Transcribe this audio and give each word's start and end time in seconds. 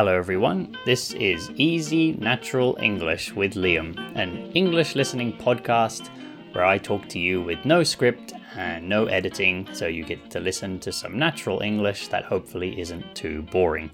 Hello, 0.00 0.16
everyone. 0.16 0.74
This 0.86 1.12
is 1.12 1.50
Easy 1.56 2.12
Natural 2.12 2.74
English 2.80 3.34
with 3.34 3.52
Liam, 3.52 3.94
an 4.16 4.50
English 4.52 4.94
listening 4.94 5.36
podcast 5.36 6.08
where 6.52 6.64
I 6.64 6.78
talk 6.78 7.06
to 7.10 7.18
you 7.18 7.42
with 7.42 7.62
no 7.66 7.82
script 7.82 8.32
and 8.56 8.88
no 8.88 9.04
editing, 9.04 9.68
so 9.74 9.88
you 9.88 10.06
get 10.06 10.30
to 10.30 10.40
listen 10.40 10.78
to 10.80 10.90
some 10.90 11.18
natural 11.18 11.60
English 11.60 12.08
that 12.08 12.24
hopefully 12.24 12.80
isn't 12.80 13.14
too 13.14 13.42
boring. 13.52 13.90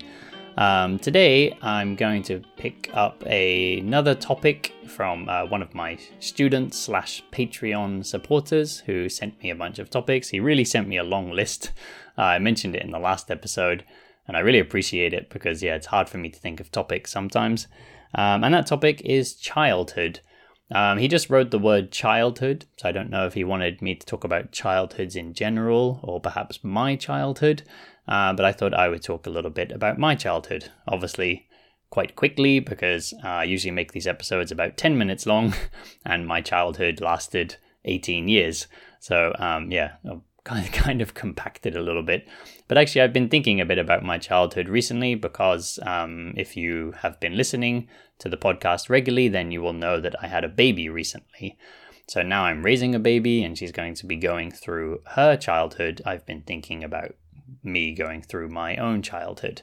Um, 0.56 1.00
today, 1.00 1.58
I'm 1.60 1.96
going 1.96 2.22
to 2.22 2.40
pick 2.56 2.88
up 2.94 3.24
a, 3.26 3.80
another 3.80 4.14
topic 4.14 4.74
from 4.86 5.28
uh, 5.28 5.46
one 5.46 5.60
of 5.60 5.74
my 5.74 5.98
students 6.20 6.78
slash 6.78 7.24
Patreon 7.32 8.06
supporters 8.06 8.78
who 8.78 9.08
sent 9.08 9.42
me 9.42 9.50
a 9.50 9.56
bunch 9.56 9.80
of 9.80 9.90
topics. 9.90 10.28
He 10.28 10.38
really 10.38 10.64
sent 10.64 10.86
me 10.86 10.98
a 10.98 11.04
long 11.04 11.32
list. 11.32 11.72
Uh, 12.16 12.22
I 12.36 12.38
mentioned 12.38 12.76
it 12.76 12.82
in 12.82 12.92
the 12.92 13.00
last 13.00 13.28
episode, 13.28 13.84
and 14.26 14.36
I 14.36 14.40
really 14.40 14.58
appreciate 14.58 15.12
it 15.12 15.30
because 15.30 15.62
yeah, 15.62 15.74
it's 15.74 15.86
hard 15.86 16.08
for 16.08 16.18
me 16.18 16.28
to 16.28 16.38
think 16.38 16.60
of 16.60 16.70
topics 16.70 17.10
sometimes. 17.10 17.68
Um, 18.14 18.44
and 18.44 18.54
that 18.54 18.66
topic 18.66 19.00
is 19.02 19.34
childhood. 19.34 20.20
Um, 20.74 20.98
he 20.98 21.06
just 21.06 21.30
wrote 21.30 21.50
the 21.50 21.58
word 21.58 21.92
childhood, 21.92 22.66
so 22.76 22.88
I 22.88 22.92
don't 22.92 23.10
know 23.10 23.26
if 23.26 23.34
he 23.34 23.44
wanted 23.44 23.80
me 23.80 23.94
to 23.94 24.06
talk 24.06 24.24
about 24.24 24.50
childhoods 24.50 25.14
in 25.14 25.32
general 25.32 26.00
or 26.02 26.20
perhaps 26.20 26.64
my 26.64 26.96
childhood. 26.96 27.62
Uh, 28.08 28.32
but 28.32 28.44
I 28.44 28.52
thought 28.52 28.74
I 28.74 28.88
would 28.88 29.02
talk 29.02 29.26
a 29.26 29.30
little 29.30 29.50
bit 29.50 29.70
about 29.70 29.98
my 29.98 30.14
childhood. 30.14 30.70
Obviously, 30.88 31.46
quite 31.90 32.16
quickly 32.16 32.60
because 32.60 33.14
uh, 33.24 33.28
I 33.28 33.44
usually 33.44 33.70
make 33.70 33.92
these 33.92 34.06
episodes 34.06 34.50
about 34.50 34.76
10 34.76 34.98
minutes 34.98 35.26
long, 35.26 35.54
and 36.04 36.26
my 36.26 36.40
childhood 36.40 37.00
lasted 37.00 37.56
18 37.84 38.28
years. 38.28 38.66
So, 38.98 39.34
um, 39.38 39.70
yeah, 39.70 39.92
kind 40.46 40.64
of, 40.64 40.72
kind 40.84 41.02
of 41.02 41.12
compacted 41.12 41.76
a 41.76 41.82
little 41.82 42.02
bit. 42.02 42.26
But 42.68 42.78
actually, 42.78 43.02
I've 43.02 43.12
been 43.12 43.28
thinking 43.28 43.60
a 43.60 43.66
bit 43.66 43.78
about 43.78 44.02
my 44.02 44.16
childhood 44.16 44.68
recently 44.68 45.14
because 45.14 45.78
um, 45.82 46.32
if 46.36 46.56
you 46.56 46.94
have 47.02 47.20
been 47.20 47.36
listening 47.36 47.88
to 48.20 48.30
the 48.30 48.38
podcast 48.38 48.88
regularly, 48.88 49.28
then 49.28 49.50
you 49.50 49.60
will 49.60 49.74
know 49.74 50.00
that 50.00 50.14
I 50.22 50.28
had 50.28 50.44
a 50.44 50.48
baby 50.48 50.88
recently. 50.88 51.58
So 52.08 52.22
now 52.22 52.44
I'm 52.44 52.64
raising 52.64 52.94
a 52.94 53.00
baby 53.00 53.42
and 53.42 53.58
she's 53.58 53.72
going 53.72 53.94
to 53.96 54.06
be 54.06 54.16
going 54.16 54.52
through 54.52 55.02
her 55.14 55.36
childhood. 55.36 56.00
I've 56.06 56.24
been 56.24 56.42
thinking 56.42 56.84
about 56.84 57.16
me 57.62 57.94
going 57.94 58.22
through 58.22 58.48
my 58.48 58.76
own 58.76 59.02
childhood. 59.02 59.62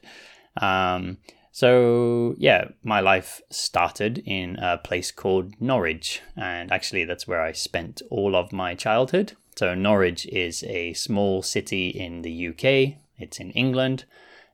Um, 0.58 1.17
so, 1.52 2.34
yeah, 2.38 2.70
my 2.84 3.00
life 3.00 3.42
started 3.52 4.23
in 4.26 4.58
a 4.58 4.80
place 4.80 5.11
called 5.11 5.54
Norwich, 5.61 6.20
and 6.36 6.72
actually, 6.72 7.06
that's 7.06 7.28
where 7.28 7.42
I 7.42 7.52
spent 7.52 8.02
all 8.09 8.36
of 8.36 8.52
my 8.52 8.73
childhood. 8.73 9.34
So, 9.56 9.76
Norwich 9.76 10.26
is 10.28 10.64
a 10.64 10.94
small 10.94 11.44
city 11.44 11.90
in 11.90 12.23
the 12.23 12.48
UK, 12.48 12.98
it's 13.18 13.40
in 13.40 13.52
England, 13.52 14.06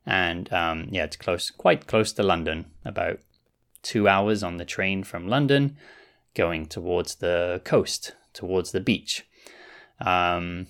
and 0.05 0.51
um, 0.51 0.87
yeah, 0.91 1.05
it's 1.05 1.15
close, 1.15 1.51
quite 1.51 1.87
close 1.87 2.11
to 2.13 2.23
London, 2.23 2.65
about 2.83 3.19
two 3.81 4.07
hours 4.07 4.43
on 4.43 4.57
the 4.57 4.65
train 4.65 5.03
from 5.03 5.27
London, 5.27 5.77
going 6.33 6.65
towards 6.65 7.15
the 7.15 7.61
coast, 7.63 8.13
towards 8.33 8.71
the 8.71 8.81
beach. 8.81 9.25
Um, 10.01 10.67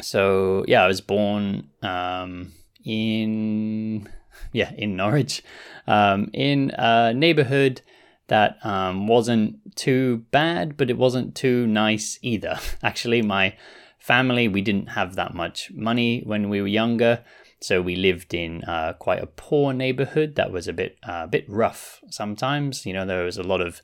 so 0.00 0.64
yeah, 0.66 0.82
I 0.84 0.88
was 0.88 1.00
born 1.00 1.70
um, 1.82 2.52
in 2.84 4.08
yeah 4.52 4.72
in 4.76 4.96
Norwich, 4.96 5.42
um, 5.86 6.30
in 6.32 6.72
a 6.76 7.12
neighborhood 7.14 7.82
that 8.28 8.64
um, 8.64 9.06
wasn't 9.06 9.76
too 9.76 10.24
bad, 10.30 10.76
but 10.76 10.90
it 10.90 10.98
wasn't 10.98 11.34
too 11.34 11.66
nice 11.66 12.18
either. 12.22 12.58
Actually, 12.82 13.22
my 13.22 13.56
family 13.98 14.48
we 14.48 14.60
didn't 14.60 14.88
have 14.88 15.14
that 15.16 15.34
much 15.34 15.70
money 15.72 16.22
when 16.24 16.48
we 16.48 16.60
were 16.60 16.66
younger, 16.66 17.24
so 17.60 17.80
we 17.80 17.96
lived 17.96 18.34
in 18.34 18.62
uh, 18.64 18.92
quite 18.98 19.22
a 19.22 19.26
poor 19.26 19.72
neighborhood 19.72 20.34
that 20.36 20.52
was 20.52 20.68
a 20.68 20.72
bit 20.72 20.98
uh, 21.06 21.22
a 21.24 21.28
bit 21.28 21.44
rough 21.48 22.00
sometimes. 22.10 22.86
You 22.86 22.92
know, 22.92 23.06
there 23.06 23.24
was 23.24 23.38
a 23.38 23.42
lot 23.42 23.60
of 23.60 23.82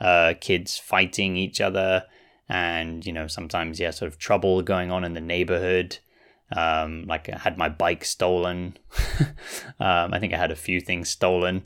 uh, 0.00 0.34
kids 0.40 0.78
fighting 0.78 1.36
each 1.36 1.60
other 1.60 2.04
and 2.48 3.06
you 3.06 3.12
know 3.12 3.26
sometimes 3.26 3.80
yeah 3.80 3.90
sort 3.90 4.12
of 4.12 4.18
trouble 4.18 4.62
going 4.62 4.90
on 4.90 5.04
in 5.04 5.14
the 5.14 5.20
neighborhood 5.20 5.98
um, 6.54 7.04
like 7.06 7.28
i 7.30 7.38
had 7.38 7.56
my 7.56 7.68
bike 7.68 8.04
stolen 8.04 8.76
um, 9.80 10.12
i 10.12 10.18
think 10.18 10.34
i 10.34 10.36
had 10.36 10.50
a 10.50 10.56
few 10.56 10.80
things 10.80 11.08
stolen 11.08 11.64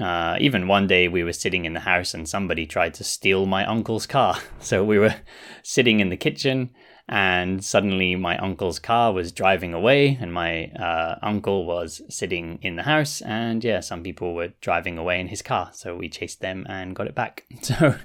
uh, 0.00 0.36
even 0.40 0.68
one 0.68 0.86
day 0.86 1.08
we 1.08 1.22
were 1.22 1.32
sitting 1.32 1.64
in 1.64 1.74
the 1.74 1.80
house 1.80 2.14
and 2.14 2.28
somebody 2.28 2.66
tried 2.66 2.94
to 2.94 3.04
steal 3.04 3.46
my 3.46 3.64
uncle's 3.66 4.06
car. 4.06 4.38
So 4.60 4.84
we 4.84 4.98
were 4.98 5.14
sitting 5.62 6.00
in 6.00 6.10
the 6.10 6.16
kitchen 6.16 6.70
and 7.10 7.64
suddenly 7.64 8.14
my 8.14 8.38
uncle's 8.38 8.78
car 8.78 9.12
was 9.12 9.32
driving 9.32 9.74
away 9.74 10.16
and 10.20 10.32
my 10.32 10.66
uh, 10.66 11.18
uncle 11.22 11.66
was 11.66 12.00
sitting 12.08 12.60
in 12.62 12.76
the 12.76 12.84
house 12.84 13.20
and 13.22 13.64
yeah 13.64 13.80
some 13.80 14.04
people 14.04 14.32
were 14.32 14.52
driving 14.60 14.96
away 14.96 15.18
in 15.18 15.26
his 15.26 15.42
car. 15.42 15.70
So 15.72 15.96
we 15.96 16.08
chased 16.08 16.40
them 16.40 16.64
and 16.68 16.94
got 16.94 17.08
it 17.08 17.14
back. 17.16 17.44
So 17.62 17.96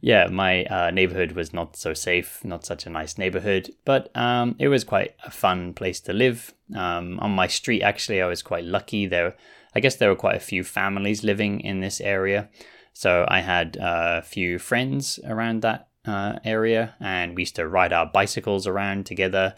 yeah 0.00 0.28
my 0.28 0.64
uh, 0.64 0.90
neighborhood 0.90 1.32
was 1.32 1.52
not 1.52 1.76
so 1.76 1.92
safe 1.92 2.42
not 2.42 2.64
such 2.64 2.86
a 2.86 2.90
nice 2.90 3.18
neighborhood. 3.18 3.70
But 3.84 4.16
um, 4.16 4.56
it 4.58 4.68
was 4.68 4.82
quite 4.82 5.14
a 5.24 5.30
fun 5.30 5.74
place 5.74 6.00
to 6.00 6.14
live. 6.14 6.54
Um, 6.74 7.18
on 7.20 7.30
my 7.30 7.46
street 7.46 7.82
actually 7.82 8.22
i 8.22 8.26
was 8.26 8.42
quite 8.42 8.64
lucky. 8.64 9.06
There 9.06 9.36
i 9.74 9.80
guess 9.80 9.96
there 9.96 10.08
were 10.08 10.16
quite 10.16 10.36
a 10.36 10.40
few 10.40 10.64
families 10.64 11.22
living 11.22 11.60
in 11.60 11.80
this 11.80 12.00
area. 12.00 12.48
So 12.94 13.26
i 13.28 13.40
had 13.40 13.76
a 13.78 14.22
few 14.22 14.58
friends 14.58 15.20
around 15.26 15.60
that 15.60 15.87
uh, 16.04 16.38
area, 16.44 16.94
and 17.00 17.34
we 17.34 17.42
used 17.42 17.56
to 17.56 17.68
ride 17.68 17.92
our 17.92 18.06
bicycles 18.06 18.66
around 18.66 19.06
together. 19.06 19.54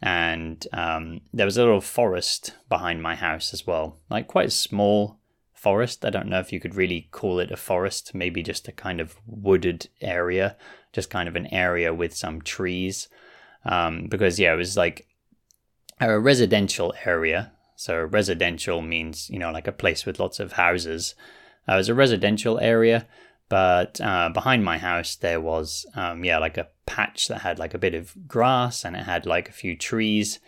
And 0.00 0.64
um, 0.72 1.22
there 1.32 1.46
was 1.46 1.56
a 1.56 1.64
little 1.64 1.80
forest 1.80 2.54
behind 2.68 3.02
my 3.02 3.16
house 3.16 3.52
as 3.52 3.66
well, 3.66 3.98
like 4.08 4.28
quite 4.28 4.48
a 4.48 4.50
small 4.50 5.18
forest. 5.54 6.04
I 6.04 6.10
don't 6.10 6.28
know 6.28 6.38
if 6.38 6.52
you 6.52 6.60
could 6.60 6.76
really 6.76 7.08
call 7.10 7.40
it 7.40 7.50
a 7.50 7.56
forest, 7.56 8.14
maybe 8.14 8.42
just 8.42 8.68
a 8.68 8.72
kind 8.72 9.00
of 9.00 9.16
wooded 9.26 9.88
area, 10.00 10.56
just 10.92 11.10
kind 11.10 11.28
of 11.28 11.34
an 11.34 11.46
area 11.52 11.92
with 11.92 12.14
some 12.14 12.42
trees. 12.42 13.08
Um, 13.64 14.06
because, 14.08 14.38
yeah, 14.38 14.52
it 14.52 14.56
was 14.56 14.76
like 14.76 15.08
a 16.00 16.18
residential 16.18 16.94
area. 17.04 17.52
So, 17.74 18.04
residential 18.04 18.82
means, 18.82 19.28
you 19.30 19.38
know, 19.38 19.50
like 19.50 19.66
a 19.66 19.72
place 19.72 20.06
with 20.06 20.20
lots 20.20 20.38
of 20.38 20.52
houses. 20.52 21.14
Uh, 21.68 21.74
it 21.74 21.76
was 21.78 21.88
a 21.88 21.94
residential 21.94 22.58
area, 22.60 23.06
but 23.48 24.00
uh, 24.00 24.28
behind 24.28 24.64
my 24.64 24.78
house, 24.78 25.16
there 25.16 25.40
was, 25.40 25.86
um, 25.94 26.24
yeah, 26.24 26.38
like 26.38 26.58
a 26.58 26.68
patch 26.86 27.28
that 27.28 27.40
had 27.40 27.58
like 27.58 27.74
a 27.74 27.78
bit 27.78 27.94
of 27.94 28.14
grass 28.28 28.84
and 28.84 28.94
it 28.94 29.04
had 29.04 29.24
like 29.26 29.48
a 29.48 29.52
few 29.52 29.76
trees. 29.76 30.38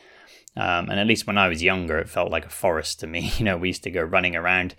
Um, 0.57 0.91
and 0.91 1.01
at 1.01 1.07
least 1.07 1.27
when 1.27 1.39
I 1.39 1.49
was 1.49 1.63
younger, 1.63 1.99
it 1.99 2.09
felt 2.09 2.31
like 2.31 2.45
a 2.45 2.51
forest 2.51 3.01
to 3.01 3.07
me. 3.07 3.33
You 3.39 3.45
know, 3.45 3.57
we 3.57 3.69
used 3.69 3.85
to 3.85 3.91
go 3.91 4.03
running 4.03 4.37
around 4.37 4.75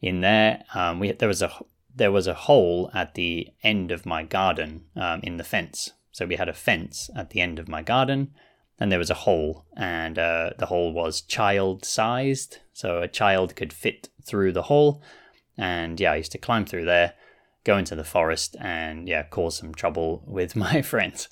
in 0.00 0.20
there. 0.20 0.64
Um, 0.74 0.98
we 0.98 1.12
there 1.12 1.28
was 1.28 1.42
a 1.42 1.50
there 1.94 2.12
was 2.12 2.26
a 2.26 2.34
hole 2.34 2.90
at 2.92 3.14
the 3.14 3.48
end 3.62 3.90
of 3.90 4.06
my 4.06 4.22
garden 4.22 4.84
um, 4.96 5.20
in 5.22 5.36
the 5.36 5.44
fence. 5.44 5.92
So 6.10 6.26
we 6.26 6.36
had 6.36 6.48
a 6.48 6.54
fence 6.54 7.08
at 7.16 7.30
the 7.30 7.40
end 7.40 7.58
of 7.58 7.68
my 7.68 7.82
garden, 7.82 8.34
and 8.78 8.90
there 8.90 8.98
was 8.98 9.10
a 9.10 9.14
hole, 9.14 9.64
and 9.76 10.18
uh, 10.18 10.50
the 10.58 10.66
hole 10.66 10.92
was 10.92 11.22
child 11.22 11.84
sized, 11.84 12.58
so 12.72 13.00
a 13.00 13.08
child 13.08 13.56
could 13.56 13.72
fit 13.72 14.08
through 14.22 14.52
the 14.52 14.64
hole. 14.64 15.02
And 15.56 15.98
yeah, 15.98 16.12
I 16.12 16.16
used 16.16 16.32
to 16.32 16.38
climb 16.38 16.66
through 16.66 16.84
there 16.84 17.14
go 17.64 17.76
into 17.76 17.94
the 17.94 18.04
forest 18.04 18.56
and 18.60 19.08
yeah, 19.08 19.22
cause 19.24 19.56
some 19.56 19.74
trouble 19.74 20.22
with 20.26 20.56
my 20.56 20.82
friends. 20.82 21.28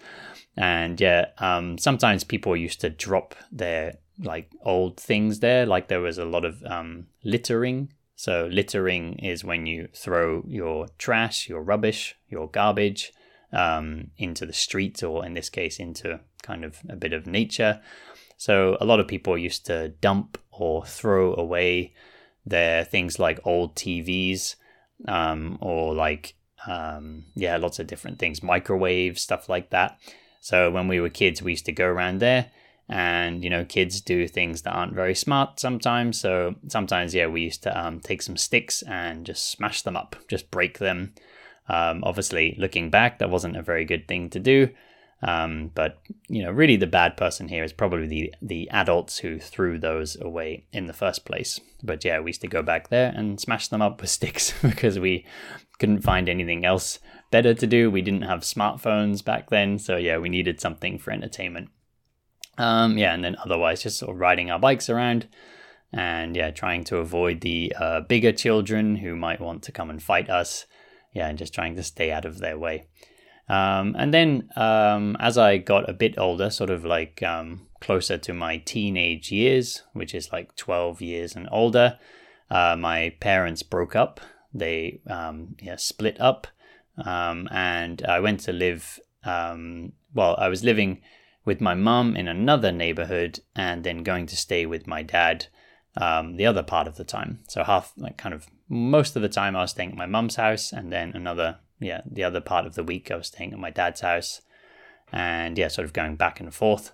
And 0.56 1.00
yeah, 1.00 1.26
um, 1.38 1.78
sometimes 1.78 2.24
people 2.24 2.56
used 2.56 2.80
to 2.80 2.90
drop 2.90 3.34
their 3.50 3.94
like 4.18 4.50
old 4.62 4.98
things 4.98 5.40
there. 5.40 5.66
Like 5.66 5.88
there 5.88 6.00
was 6.00 6.18
a 6.18 6.24
lot 6.24 6.44
of 6.44 6.62
um, 6.64 7.06
littering. 7.24 7.92
So 8.16 8.48
littering 8.50 9.14
is 9.14 9.44
when 9.44 9.66
you 9.66 9.88
throw 9.94 10.44
your 10.46 10.88
trash, 10.98 11.48
your 11.48 11.62
rubbish, 11.62 12.16
your 12.28 12.48
garbage 12.50 13.12
um, 13.52 14.10
into 14.18 14.44
the 14.44 14.52
street, 14.52 15.02
or 15.02 15.24
in 15.24 15.34
this 15.34 15.48
case, 15.48 15.78
into 15.78 16.20
kind 16.42 16.64
of 16.64 16.78
a 16.88 16.96
bit 16.96 17.14
of 17.14 17.26
nature. 17.26 17.80
So 18.36 18.76
a 18.80 18.84
lot 18.84 19.00
of 19.00 19.08
people 19.08 19.38
used 19.38 19.64
to 19.66 19.88
dump 19.88 20.38
or 20.50 20.84
throw 20.84 21.34
away 21.34 21.94
their 22.44 22.84
things 22.84 23.18
like 23.18 23.38
old 23.44 23.74
TVs 23.76 24.56
um, 25.08 25.58
or 25.60 25.94
like 25.94 26.34
um, 26.66 27.24
yeah, 27.34 27.56
lots 27.56 27.78
of 27.78 27.86
different 27.86 28.18
things, 28.18 28.42
microwaves, 28.42 29.22
stuff 29.22 29.48
like 29.48 29.70
that. 29.70 29.98
So 30.40 30.70
when 30.70 30.88
we 30.88 31.00
were 31.00 31.10
kids, 31.10 31.42
we 31.42 31.52
used 31.52 31.66
to 31.66 31.72
go 31.72 31.86
around 31.86 32.18
there, 32.18 32.50
and 32.88 33.44
you 33.44 33.50
know, 33.50 33.64
kids 33.64 34.00
do 34.00 34.26
things 34.26 34.62
that 34.62 34.72
aren't 34.72 34.94
very 34.94 35.14
smart 35.14 35.60
sometimes. 35.60 36.20
So 36.20 36.56
sometimes, 36.68 37.14
yeah, 37.14 37.26
we 37.26 37.42
used 37.42 37.62
to 37.64 37.78
um, 37.78 38.00
take 38.00 38.22
some 38.22 38.36
sticks 38.36 38.82
and 38.82 39.24
just 39.26 39.50
smash 39.50 39.82
them 39.82 39.96
up, 39.96 40.16
just 40.28 40.50
break 40.50 40.78
them. 40.78 41.14
Um, 41.68 42.02
obviously, 42.04 42.56
looking 42.58 42.90
back, 42.90 43.18
that 43.18 43.30
wasn't 43.30 43.56
a 43.56 43.62
very 43.62 43.84
good 43.84 44.08
thing 44.08 44.28
to 44.30 44.40
do. 44.40 44.70
Um, 45.22 45.70
but 45.74 45.98
you 46.28 46.42
know, 46.42 46.50
really, 46.50 46.76
the 46.76 46.86
bad 46.86 47.16
person 47.16 47.48
here 47.48 47.62
is 47.62 47.72
probably 47.72 48.06
the 48.06 48.34
the 48.40 48.70
adults 48.70 49.18
who 49.18 49.38
threw 49.38 49.78
those 49.78 50.18
away 50.20 50.66
in 50.72 50.86
the 50.86 50.94
first 50.94 51.24
place. 51.24 51.60
But 51.82 52.04
yeah, 52.04 52.20
we 52.20 52.30
used 52.30 52.40
to 52.40 52.48
go 52.48 52.62
back 52.62 52.88
there 52.88 53.12
and 53.14 53.40
smash 53.40 53.68
them 53.68 53.82
up 53.82 54.00
with 54.00 54.10
sticks 54.18 54.54
because 54.62 54.98
we 54.98 55.26
couldn't 55.78 56.02
find 56.02 56.28
anything 56.28 56.64
else 56.64 56.98
better 57.30 57.54
to 57.54 57.66
do. 57.66 57.90
We 57.90 58.02
didn't 58.02 58.22
have 58.22 58.40
smartphones 58.40 59.24
back 59.24 59.50
then, 59.50 59.78
so 59.78 59.96
yeah, 59.96 60.18
we 60.18 60.28
needed 60.28 60.60
something 60.60 60.98
for 60.98 61.10
entertainment. 61.10 61.68
Um, 62.56 62.98
yeah, 62.98 63.14
and 63.14 63.24
then 63.24 63.36
otherwise, 63.44 63.82
just 63.82 63.98
sort 63.98 64.12
of 64.14 64.20
riding 64.20 64.50
our 64.50 64.58
bikes 64.58 64.88
around. 64.88 65.28
and 65.92 66.36
yeah, 66.36 66.50
trying 66.50 66.84
to 66.84 66.98
avoid 66.98 67.40
the 67.40 67.74
uh, 67.78 68.00
bigger 68.00 68.32
children 68.32 68.96
who 68.96 69.16
might 69.16 69.40
want 69.40 69.62
to 69.64 69.72
come 69.72 69.90
and 69.90 70.02
fight 70.02 70.30
us. 70.30 70.66
Yeah, 71.12 71.28
and 71.28 71.36
just 71.36 71.52
trying 71.52 71.74
to 71.76 71.82
stay 71.82 72.12
out 72.12 72.24
of 72.24 72.38
their 72.38 72.56
way. 72.56 72.86
Um, 73.50 73.96
and 73.98 74.14
then 74.14 74.48
um, 74.54 75.16
as 75.18 75.36
I 75.36 75.58
got 75.58 75.90
a 75.90 75.92
bit 75.92 76.16
older, 76.16 76.50
sort 76.50 76.70
of 76.70 76.84
like 76.84 77.20
um, 77.22 77.66
closer 77.80 78.16
to 78.16 78.32
my 78.32 78.58
teenage 78.58 79.32
years, 79.32 79.82
which 79.92 80.14
is 80.14 80.32
like 80.32 80.54
12 80.54 81.02
years 81.02 81.34
and 81.34 81.48
older, 81.50 81.98
uh, 82.48 82.76
my 82.78 83.14
parents 83.18 83.64
broke 83.64 83.96
up. 83.96 84.20
They 84.54 85.00
um, 85.08 85.56
yeah, 85.60 85.76
split 85.76 86.20
up. 86.20 86.46
Um, 87.04 87.48
and 87.50 88.04
I 88.06 88.20
went 88.20 88.40
to 88.40 88.52
live, 88.52 89.00
um, 89.24 89.94
well, 90.14 90.36
I 90.38 90.48
was 90.48 90.62
living 90.62 91.00
with 91.44 91.60
my 91.60 91.74
mum 91.74 92.14
in 92.14 92.28
another 92.28 92.70
neighborhood 92.70 93.40
and 93.56 93.82
then 93.82 94.04
going 94.04 94.26
to 94.26 94.36
stay 94.36 94.64
with 94.64 94.86
my 94.86 95.02
dad 95.02 95.46
the 95.96 96.46
other 96.46 96.62
part 96.62 96.86
of 96.86 96.96
the 96.96 97.04
time. 97.04 97.40
So 97.48 97.64
half, 97.64 97.92
like 97.96 98.16
kind 98.16 98.34
of 98.34 98.46
most 98.68 99.16
of 99.16 99.22
the 99.22 99.28
time 99.28 99.56
I 99.56 99.62
was 99.62 99.72
staying 99.72 99.90
at 99.90 99.96
my 99.96 100.06
mum's 100.06 100.36
house, 100.36 100.72
and 100.72 100.92
then 100.92 101.12
another, 101.14 101.58
yeah, 101.80 102.02
the 102.08 102.24
other 102.24 102.40
part 102.40 102.66
of 102.66 102.74
the 102.74 102.84
week 102.84 103.10
I 103.10 103.16
was 103.16 103.28
staying 103.28 103.52
at 103.52 103.58
my 103.58 103.70
dad's 103.70 104.02
house, 104.02 104.42
and 105.12 105.58
yeah, 105.58 105.68
sort 105.68 105.86
of 105.86 105.92
going 105.92 106.16
back 106.16 106.40
and 106.40 106.54
forth. 106.54 106.92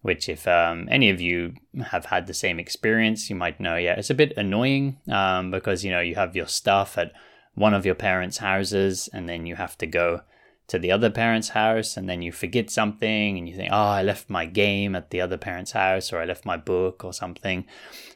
Which, 0.00 0.28
if 0.28 0.46
um, 0.46 0.86
any 0.92 1.10
of 1.10 1.20
you 1.20 1.54
have 1.86 2.06
had 2.06 2.28
the 2.28 2.34
same 2.34 2.60
experience, 2.60 3.28
you 3.28 3.34
might 3.34 3.58
know. 3.58 3.76
Yeah, 3.76 3.94
it's 3.94 4.10
a 4.10 4.14
bit 4.14 4.32
annoying 4.36 4.98
um, 5.08 5.50
because 5.50 5.84
you 5.84 5.90
know 5.90 6.00
you 6.00 6.14
have 6.14 6.36
your 6.36 6.46
stuff 6.46 6.96
at 6.96 7.12
one 7.54 7.74
of 7.74 7.84
your 7.84 7.96
parents' 7.96 8.38
houses, 8.38 9.08
and 9.12 9.28
then 9.28 9.44
you 9.44 9.56
have 9.56 9.76
to 9.78 9.86
go 9.86 10.22
to 10.68 10.78
the 10.78 10.92
other 10.92 11.10
parent's 11.10 11.50
house 11.50 11.96
and 11.96 12.08
then 12.08 12.22
you 12.22 12.30
forget 12.30 12.70
something 12.70 13.38
and 13.38 13.48
you 13.48 13.56
think, 13.56 13.70
oh, 13.72 13.76
I 13.76 14.02
left 14.02 14.28
my 14.28 14.44
game 14.44 14.94
at 14.94 15.10
the 15.10 15.20
other 15.20 15.38
parent's 15.38 15.72
house 15.72 16.12
or 16.12 16.18
I 16.18 16.26
left 16.26 16.44
my 16.44 16.58
book 16.58 17.04
or 17.04 17.12
something. 17.12 17.64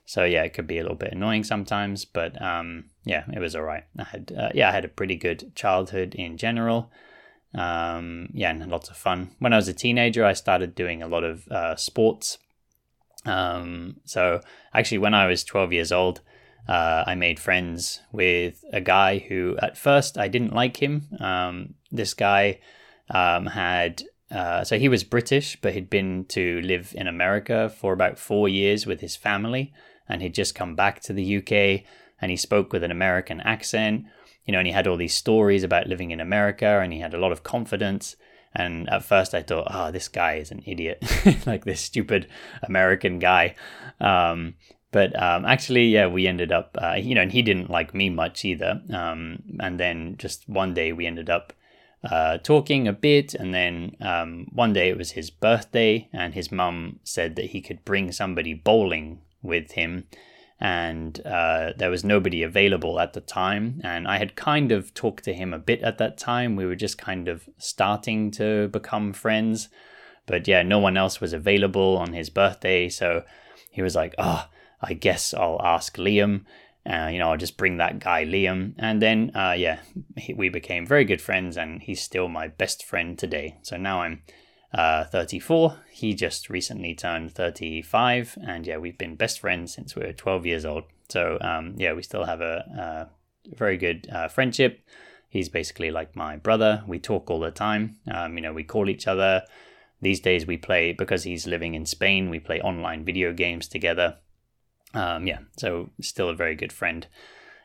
So 0.04 0.24
yeah, 0.24 0.42
it 0.42 0.52
could 0.52 0.66
be 0.66 0.78
a 0.78 0.82
little 0.82 0.96
bit 0.96 1.12
annoying 1.12 1.44
sometimes, 1.44 2.04
but 2.04 2.40
um, 2.40 2.84
yeah, 3.04 3.24
it 3.32 3.38
was 3.38 3.56
all 3.56 3.62
right. 3.62 3.84
I 3.98 4.04
had 4.04 4.32
uh, 4.36 4.50
yeah, 4.54 4.68
I 4.68 4.72
had 4.72 4.84
a 4.84 4.88
pretty 4.88 5.16
good 5.16 5.54
childhood 5.54 6.14
in 6.14 6.36
general. 6.36 6.90
Um, 7.54 8.28
yeah, 8.32 8.50
and 8.50 8.70
lots 8.70 8.90
of 8.90 8.96
fun. 8.96 9.30
When 9.38 9.52
I 9.52 9.56
was 9.56 9.68
a 9.68 9.74
teenager, 9.74 10.24
I 10.24 10.34
started 10.34 10.74
doing 10.74 11.02
a 11.02 11.08
lot 11.08 11.24
of 11.24 11.48
uh, 11.48 11.76
sports. 11.76 12.38
Um, 13.24 13.96
so 14.04 14.40
actually, 14.74 14.98
when 14.98 15.14
I 15.14 15.26
was 15.26 15.44
12 15.44 15.72
years 15.72 15.92
old, 15.92 16.20
uh, 16.68 17.04
I 17.06 17.14
made 17.14 17.40
friends 17.40 18.00
with 18.12 18.64
a 18.72 18.80
guy 18.80 19.18
who, 19.18 19.56
at 19.60 19.76
first, 19.76 20.16
I 20.16 20.28
didn't 20.28 20.54
like 20.54 20.76
him. 20.76 21.08
Um, 21.18 21.74
this 21.90 22.14
guy 22.14 22.60
um, 23.10 23.46
had, 23.46 24.04
uh, 24.30 24.64
so 24.64 24.78
he 24.78 24.88
was 24.88 25.02
British, 25.02 25.60
but 25.60 25.74
he'd 25.74 25.90
been 25.90 26.24
to 26.26 26.60
live 26.62 26.94
in 26.96 27.06
America 27.06 27.68
for 27.68 27.92
about 27.92 28.18
four 28.18 28.48
years 28.48 28.86
with 28.86 29.00
his 29.00 29.16
family, 29.16 29.72
and 30.08 30.22
he'd 30.22 30.34
just 30.34 30.54
come 30.54 30.76
back 30.76 31.00
to 31.00 31.12
the 31.12 31.38
UK, 31.38 31.84
and 32.20 32.30
he 32.30 32.36
spoke 32.36 32.72
with 32.72 32.84
an 32.84 32.92
American 32.92 33.40
accent, 33.40 34.04
you 34.44 34.52
know, 34.52 34.58
and 34.58 34.66
he 34.66 34.72
had 34.72 34.86
all 34.86 34.96
these 34.96 35.14
stories 35.14 35.64
about 35.64 35.88
living 35.88 36.12
in 36.12 36.20
America, 36.20 36.80
and 36.80 36.92
he 36.92 37.00
had 37.00 37.14
a 37.14 37.18
lot 37.18 37.32
of 37.32 37.42
confidence. 37.42 38.16
And 38.54 38.88
at 38.90 39.04
first, 39.04 39.34
I 39.34 39.42
thought, 39.42 39.68
oh, 39.70 39.90
this 39.90 40.08
guy 40.08 40.34
is 40.34 40.50
an 40.50 40.62
idiot, 40.66 41.02
like 41.46 41.64
this 41.64 41.80
stupid 41.80 42.28
American 42.62 43.18
guy. 43.18 43.54
Um, 43.98 44.54
but 44.92 45.20
um, 45.20 45.46
actually, 45.46 45.86
yeah, 45.86 46.06
we 46.06 46.26
ended 46.26 46.52
up, 46.52 46.76
uh, 46.80 46.92
you 46.92 47.14
know, 47.14 47.22
and 47.22 47.32
he 47.32 47.40
didn't 47.40 47.70
like 47.70 47.94
me 47.94 48.10
much 48.10 48.44
either. 48.44 48.82
Um, 48.92 49.42
and 49.58 49.80
then 49.80 50.16
just 50.18 50.46
one 50.46 50.74
day 50.74 50.92
we 50.92 51.06
ended 51.06 51.30
up 51.30 51.54
uh, 52.04 52.36
talking 52.38 52.86
a 52.86 52.92
bit. 52.92 53.32
And 53.32 53.54
then 53.54 53.96
um, 54.02 54.48
one 54.52 54.74
day 54.74 54.90
it 54.90 54.98
was 54.98 55.12
his 55.12 55.30
birthday, 55.30 56.08
and 56.12 56.34
his 56.34 56.52
mum 56.52 57.00
said 57.04 57.36
that 57.36 57.46
he 57.46 57.62
could 57.62 57.86
bring 57.86 58.12
somebody 58.12 58.52
bowling 58.52 59.22
with 59.40 59.72
him. 59.72 60.08
And 60.60 61.18
uh, 61.26 61.72
there 61.76 61.90
was 61.90 62.04
nobody 62.04 62.42
available 62.42 63.00
at 63.00 63.14
the 63.14 63.22
time. 63.22 63.80
And 63.82 64.06
I 64.06 64.18
had 64.18 64.36
kind 64.36 64.72
of 64.72 64.92
talked 64.92 65.24
to 65.24 65.32
him 65.32 65.54
a 65.54 65.58
bit 65.58 65.80
at 65.82 65.96
that 65.98 66.18
time. 66.18 66.54
We 66.54 66.66
were 66.66 66.76
just 66.76 66.98
kind 66.98 67.28
of 67.28 67.48
starting 67.56 68.30
to 68.32 68.68
become 68.68 69.14
friends. 69.14 69.70
But 70.26 70.46
yeah, 70.46 70.62
no 70.62 70.78
one 70.78 70.98
else 70.98 71.18
was 71.18 71.32
available 71.32 71.96
on 71.96 72.12
his 72.12 72.28
birthday. 72.28 72.90
So 72.90 73.24
he 73.70 73.80
was 73.80 73.96
like, 73.96 74.14
oh, 74.18 74.46
I 74.82 74.94
guess 74.94 75.32
I'll 75.32 75.60
ask 75.62 75.96
Liam. 75.96 76.44
Uh, 76.84 77.08
you 77.12 77.18
know, 77.18 77.30
I'll 77.30 77.36
just 77.36 77.56
bring 77.56 77.76
that 77.76 78.00
guy 78.00 78.24
Liam, 78.24 78.74
and 78.76 79.00
then 79.00 79.30
uh, 79.36 79.54
yeah, 79.56 79.78
he, 80.16 80.34
we 80.34 80.48
became 80.48 80.84
very 80.84 81.04
good 81.04 81.22
friends, 81.22 81.56
and 81.56 81.80
he's 81.80 82.02
still 82.02 82.28
my 82.28 82.48
best 82.48 82.84
friend 82.84 83.16
today. 83.16 83.56
So 83.62 83.76
now 83.76 84.02
I'm 84.02 84.22
uh, 84.74 85.04
34. 85.04 85.78
He 85.92 86.12
just 86.14 86.50
recently 86.50 86.94
turned 86.94 87.32
35, 87.32 88.36
and 88.44 88.66
yeah, 88.66 88.78
we've 88.78 88.98
been 88.98 89.14
best 89.14 89.38
friends 89.38 89.72
since 89.72 89.94
we 89.94 90.04
were 90.04 90.12
12 90.12 90.44
years 90.44 90.64
old. 90.64 90.84
So 91.08 91.38
um, 91.40 91.74
yeah, 91.76 91.92
we 91.92 92.02
still 92.02 92.24
have 92.24 92.40
a, 92.40 93.08
a 93.46 93.54
very 93.54 93.76
good 93.76 94.08
uh, 94.12 94.26
friendship. 94.26 94.84
He's 95.28 95.48
basically 95.48 95.92
like 95.92 96.16
my 96.16 96.36
brother. 96.36 96.82
We 96.86 96.98
talk 96.98 97.30
all 97.30 97.40
the 97.40 97.52
time. 97.52 97.96
Um, 98.12 98.36
you 98.36 98.42
know, 98.42 98.52
we 98.52 98.64
call 98.64 98.90
each 98.90 99.06
other. 99.06 99.42
These 100.00 100.18
days 100.18 100.46
we 100.46 100.56
play 100.56 100.92
because 100.92 101.22
he's 101.22 101.46
living 101.46 101.74
in 101.74 101.86
Spain. 101.86 102.28
We 102.28 102.40
play 102.40 102.60
online 102.60 103.04
video 103.04 103.32
games 103.32 103.68
together 103.68 104.16
um, 104.94 105.26
yeah, 105.26 105.40
so 105.56 105.90
still 106.00 106.28
a 106.28 106.34
very 106.34 106.54
good 106.54 106.72
friend. 106.72 107.06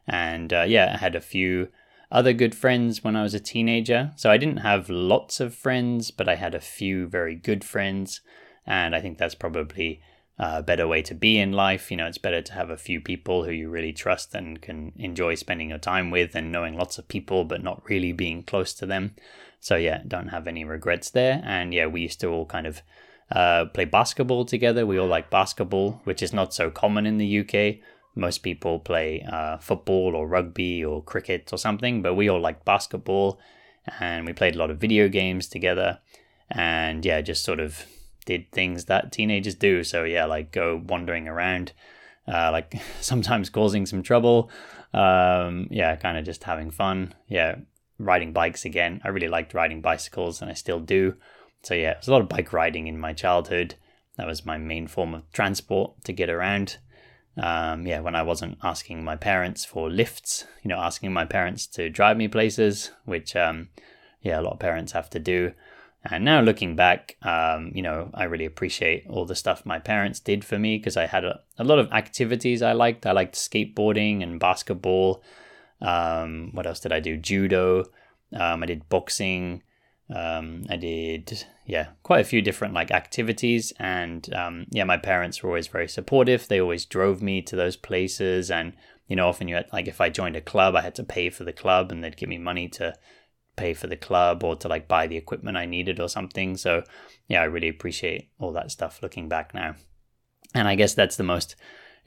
And 0.07 0.53
uh, 0.53 0.65
yeah, 0.67 0.91
I 0.93 0.97
had 0.97 1.15
a 1.15 1.21
few 1.21 1.69
other 2.11 2.33
good 2.33 2.55
friends 2.55 3.03
when 3.03 3.15
I 3.15 3.23
was 3.23 3.33
a 3.33 3.39
teenager. 3.39 4.11
So 4.15 4.31
I 4.31 4.37
didn't 4.37 4.57
have 4.57 4.89
lots 4.89 5.39
of 5.39 5.53
friends, 5.53 6.11
but 6.11 6.29
I 6.29 6.35
had 6.35 6.55
a 6.55 6.61
few 6.61 7.07
very 7.07 7.35
good 7.35 7.63
friends. 7.63 8.21
And 8.65 8.95
I 8.95 9.01
think 9.01 9.17
that's 9.17 9.35
probably 9.35 10.01
a 10.39 10.61
better 10.61 10.87
way 10.87 11.01
to 11.01 11.15
be 11.15 11.37
in 11.37 11.51
life. 11.51 11.91
You 11.91 11.97
know, 11.97 12.07
it's 12.07 12.17
better 12.17 12.41
to 12.41 12.53
have 12.53 12.69
a 12.69 12.77
few 12.77 13.01
people 13.01 13.43
who 13.43 13.51
you 13.51 13.69
really 13.69 13.93
trust 13.93 14.33
and 14.35 14.61
can 14.61 14.93
enjoy 14.95 15.35
spending 15.35 15.69
your 15.69 15.79
time 15.79 16.11
with 16.11 16.35
and 16.35 16.51
knowing 16.51 16.77
lots 16.77 16.97
of 16.97 17.07
people, 17.07 17.43
but 17.43 17.63
not 17.63 17.81
really 17.89 18.13
being 18.13 18.43
close 18.43 18.73
to 18.75 18.85
them. 18.85 19.15
So 19.59 19.75
yeah, 19.75 20.01
don't 20.07 20.29
have 20.29 20.47
any 20.47 20.63
regrets 20.63 21.09
there. 21.09 21.41
And 21.43 21.73
yeah, 21.73 21.87
we 21.87 22.01
used 22.01 22.21
to 22.21 22.27
all 22.27 22.45
kind 22.45 22.67
of 22.67 22.81
uh, 23.31 23.65
play 23.65 23.85
basketball 23.85 24.45
together. 24.45 24.85
We 24.85 24.97
all 24.97 25.07
like 25.07 25.29
basketball, 25.29 26.01
which 26.03 26.23
is 26.23 26.33
not 26.33 26.53
so 26.53 26.69
common 26.69 27.05
in 27.05 27.17
the 27.17 27.39
UK. 27.39 27.83
Most 28.15 28.39
people 28.39 28.79
play 28.79 29.25
uh, 29.31 29.57
football 29.57 30.15
or 30.15 30.27
rugby 30.27 30.83
or 30.83 31.03
cricket 31.03 31.49
or 31.51 31.57
something, 31.57 32.01
but 32.01 32.15
we 32.15 32.29
all 32.29 32.39
like 32.39 32.65
basketball 32.65 33.39
and 33.99 34.25
we 34.25 34.33
played 34.33 34.55
a 34.55 34.57
lot 34.57 34.71
of 34.71 34.79
video 34.79 35.07
games 35.07 35.47
together 35.47 35.99
and 36.49 37.05
yeah, 37.05 37.21
just 37.21 37.43
sort 37.43 37.59
of 37.59 37.85
did 38.25 38.51
things 38.51 38.85
that 38.85 39.11
teenagers 39.11 39.55
do. 39.55 39.83
So 39.83 40.03
yeah, 40.03 40.25
like 40.25 40.51
go 40.51 40.81
wandering 40.87 41.27
around, 41.27 41.73
uh, 42.27 42.51
like 42.51 42.81
sometimes 43.01 43.49
causing 43.49 43.85
some 43.85 44.03
trouble. 44.03 44.49
Um, 44.93 45.67
yeah, 45.69 45.95
kind 45.95 46.17
of 46.17 46.25
just 46.25 46.43
having 46.45 46.71
fun. 46.71 47.13
Yeah, 47.27 47.57
riding 47.99 48.33
bikes 48.33 48.65
again. 48.65 49.01
I 49.03 49.09
really 49.09 49.27
liked 49.27 49.53
riding 49.53 49.81
bicycles 49.81 50.41
and 50.41 50.49
I 50.49 50.53
still 50.53 50.79
do. 50.79 51.15
So 51.67 51.73
yeah, 51.73 51.91
it 51.91 51.97
was 51.97 52.07
a 52.07 52.11
lot 52.11 52.21
of 52.21 52.29
bike 52.29 52.53
riding 52.53 52.87
in 52.87 52.97
my 52.97 53.11
childhood. 53.11 53.75
That 54.15 54.25
was 54.25 54.45
my 54.45 54.57
main 54.57 54.87
form 54.87 55.13
of 55.13 55.29
transport 55.33 56.01
to 56.05 56.13
get 56.13 56.29
around. 56.29 56.77
Um, 57.35 57.85
yeah, 57.85 57.99
when 57.99 58.15
I 58.15 58.23
wasn't 58.23 58.57
asking 58.63 59.03
my 59.03 59.17
parents 59.17 59.65
for 59.65 59.89
lifts, 59.89 60.45
you 60.63 60.69
know, 60.69 60.77
asking 60.77 61.11
my 61.11 61.25
parents 61.25 61.67
to 61.67 61.89
drive 61.89 62.15
me 62.15 62.29
places, 62.29 62.91
which 63.03 63.35
um, 63.35 63.67
yeah, 64.21 64.39
a 64.39 64.41
lot 64.41 64.53
of 64.53 64.59
parents 64.59 64.93
have 64.93 65.09
to 65.09 65.19
do. 65.19 65.51
And 66.05 66.23
now 66.23 66.39
looking 66.39 66.77
back, 66.77 67.17
um, 67.21 67.73
you 67.75 67.81
know, 67.81 68.11
I 68.13 68.23
really 68.23 68.45
appreciate 68.45 69.05
all 69.09 69.25
the 69.25 69.35
stuff 69.35 69.65
my 69.65 69.77
parents 69.77 70.21
did 70.21 70.45
for 70.45 70.57
me 70.57 70.77
because 70.77 70.95
I 70.95 71.05
had 71.05 71.25
a, 71.25 71.41
a 71.57 71.65
lot 71.65 71.79
of 71.79 71.91
activities 71.91 72.61
I 72.61 72.71
liked. 72.71 73.05
I 73.05 73.11
liked 73.11 73.35
skateboarding 73.35 74.23
and 74.23 74.39
basketball. 74.39 75.21
Um, 75.81 76.51
what 76.53 76.65
else 76.65 76.79
did 76.79 76.93
I 76.93 77.01
do? 77.01 77.17
Judo. 77.17 77.87
Um, 78.31 78.63
I 78.63 78.67
did 78.67 78.87
boxing. 78.87 79.63
Um, 80.09 80.63
I 80.69 80.77
did, 80.77 81.45
yeah, 81.65 81.87
quite 82.03 82.21
a 82.21 82.29
few 82.29 82.41
different 82.41 82.73
like 82.73 82.91
activities, 82.91 83.73
and 83.77 84.33
um, 84.33 84.65
yeah, 84.71 84.85
my 84.85 84.97
parents 84.97 85.43
were 85.43 85.49
always 85.49 85.67
very 85.67 85.87
supportive. 85.87 86.47
They 86.47 86.61
always 86.61 86.85
drove 86.85 87.21
me 87.21 87.41
to 87.41 87.55
those 87.55 87.75
places, 87.75 88.49
and 88.49 88.73
you 89.07 89.15
know, 89.15 89.27
often 89.27 89.47
you 89.47 89.55
had 89.55 89.67
like 89.73 89.87
if 89.87 89.99
I 89.99 90.09
joined 90.09 90.37
a 90.37 90.41
club, 90.41 90.75
I 90.75 90.81
had 90.81 90.95
to 90.95 91.03
pay 91.03 91.29
for 91.29 91.43
the 91.43 91.53
club, 91.53 91.91
and 91.91 92.03
they'd 92.03 92.15
give 92.15 92.29
me 92.29 92.37
money 92.37 92.69
to 92.69 92.95
pay 93.57 93.73
for 93.73 93.87
the 93.87 93.97
club 93.97 94.43
or 94.43 94.55
to 94.55 94.67
like 94.67 94.87
buy 94.87 95.07
the 95.07 95.17
equipment 95.17 95.57
I 95.57 95.65
needed 95.65 95.99
or 95.99 96.07
something. 96.07 96.55
So 96.55 96.83
yeah, 97.27 97.41
I 97.41 97.45
really 97.45 97.69
appreciate 97.69 98.29
all 98.39 98.53
that 98.53 98.71
stuff 98.71 99.01
looking 99.01 99.27
back 99.27 99.53
now, 99.53 99.75
and 100.53 100.69
I 100.69 100.75
guess 100.75 100.93
that's 100.93 101.17
the 101.17 101.23
most 101.23 101.57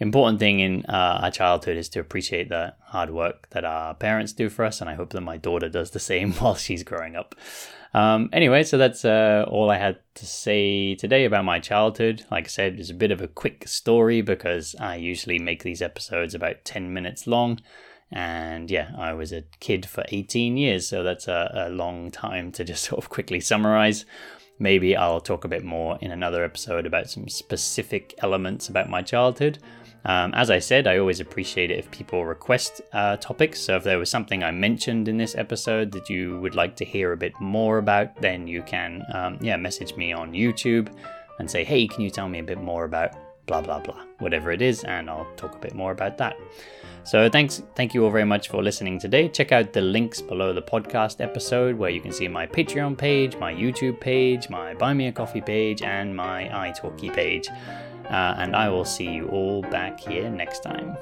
important 0.01 0.39
thing 0.39 0.61
in 0.61 0.85
uh, 0.87 1.21
our 1.23 1.31
childhood 1.31 1.77
is 1.77 1.89
to 1.91 2.01
appreciate 2.01 2.49
the 2.49 2.75
hard 2.83 3.11
work 3.11 3.49
that 3.51 3.65
our 3.65 3.95
parents 3.95 4.33
do 4.33 4.49
for 4.49 4.65
us, 4.65 4.81
and 4.81 4.89
I 4.89 4.95
hope 4.95 5.11
that 5.11 5.21
my 5.21 5.37
daughter 5.37 5.69
does 5.69 5.91
the 5.91 6.01
same 6.01 6.33
while 6.41 6.55
she's 6.55 6.83
growing 6.83 7.17
up. 7.17 7.35
Um, 7.93 8.31
anyway, 8.33 8.63
so 8.63 8.79
that's 8.79 9.05
uh, 9.05 9.45
all 9.49 9.69
I 9.71 9.77
had 9.77 9.99
to 10.15 10.27
say 10.27 10.95
today 10.95 11.25
about 11.25 11.45
my 11.45 11.59
childhood. 11.59 12.25
Like 12.31 12.45
I 12.45 12.49
said, 12.49 12.79
it's 12.79 12.91
a 12.91 12.95
bit 12.95 13.11
of 13.11 13.21
a 13.21 13.29
quick 13.29 13.67
story 13.67 14.23
because 14.23 14.77
I 14.79 14.97
usually 14.97 15.39
make 15.39 15.65
these 15.65 15.83
episodes 15.83 16.35
about 16.35 16.65
10 16.65 16.93
minutes 16.93 17.27
long. 17.27 17.61
And 18.13 18.71
yeah, 18.71 18.93
I 18.97 19.13
was 19.13 19.33
a 19.33 19.45
kid 19.61 19.87
for 19.87 20.05
18 20.09 20.57
years, 20.57 20.89
so 20.89 21.03
that's 21.03 21.29
a, 21.29 21.51
a 21.55 21.71
long 21.71 22.11
time 22.11 22.53
to 22.53 22.65
just 22.65 22.85
sort 22.89 23.03
of 23.03 23.11
quickly 23.11 23.41
summarize. 23.41 24.05
Maybe 24.59 24.95
I'll 24.95 25.21
talk 25.21 25.45
a 25.45 25.49
bit 25.49 25.65
more 25.65 25.99
in 26.01 26.11
another 26.11 26.45
episode 26.45 26.87
about 26.87 27.09
some 27.09 27.29
specific 27.29 28.15
elements 28.19 28.69
about 28.69 28.91
my 28.91 29.01
childhood. 29.01 29.59
Um, 30.05 30.33
as 30.35 30.51
I 30.51 30.59
said, 30.59 30.87
I 30.87 30.99
always 30.99 31.21
appreciate 31.21 31.71
it 31.71 31.79
if 31.79 31.91
people 31.91 32.25
request 32.25 32.81
uh, 32.93 33.17
topics. 33.19 33.61
So 33.61 33.77
if 33.77 33.85
there 33.85 33.99
was 33.99 34.09
something 34.09 34.43
I 34.43 34.51
mentioned 34.51 35.09
in 35.09 35.19
this 35.19 35.35
episode 35.35 35.93
that 35.93 36.09
you 36.09 36.41
would 36.41 36.55
like 36.55 36.75
to 36.77 36.85
hear 36.85 37.13
a 37.13 37.17
bit 37.17 37.39
more 37.41 37.79
about, 37.79 38.17
then 38.21 38.47
you 38.47 38.63
can, 38.63 39.03
um, 39.13 39.39
yeah, 39.41 39.57
message 39.57 39.97
me 39.97 40.13
on 40.13 40.33
YouTube 40.33 40.89
and 41.39 41.51
say, 41.51 41.65
hey, 41.65 41.87
can 41.87 42.03
you 42.03 42.11
tell 42.11 42.29
me 42.29 42.39
a 42.39 42.43
bit 42.43 42.61
more 42.61 42.85
about 42.85 43.15
blah 43.47 43.61
blah 43.61 43.81
blah, 43.81 44.01
whatever 44.21 44.53
it 44.53 44.63
is, 44.63 44.85
and 44.85 45.11
I'll 45.11 45.27
talk 45.37 45.57
a 45.57 45.59
bit 45.59 45.75
more 45.75 45.91
about 45.91 46.17
that. 46.19 46.37
So 47.03 47.29
thanks, 47.29 47.63
thank 47.75 47.95
you 47.95 48.05
all 48.05 48.11
very 48.11 48.25
much 48.25 48.49
for 48.49 48.63
listening 48.63 48.99
today. 49.01 49.29
Check 49.29 49.51
out 49.51 49.73
the 49.73 49.81
links 49.81 50.21
below 50.21 50.53
the 50.53 50.63
podcast 50.63 51.21
episode 51.21 51.77
where 51.77 51.91
you 51.91 52.01
can 52.01 52.13
see 52.13 52.29
my 52.29 52.47
Patreon 52.47 52.97
page, 52.97 53.37
my 53.37 53.53
YouTube 53.53 53.99
page, 53.99 54.49
my 54.49 54.75
Buy 54.75 54.95
Me 54.95 55.09
a 55.09 55.13
Coffee 55.13 55.41
page, 55.41 55.83
and 55.83 56.15
my 56.15 56.45
iTalki 56.45 57.13
page. 57.13 57.49
Uh, 58.11 58.35
and 58.39 58.57
I 58.57 58.69
will 58.69 58.85
see 58.85 59.09
you 59.09 59.29
all 59.29 59.63
back 59.63 60.01
here 60.01 60.29
next 60.29 60.65
time. 60.65 60.97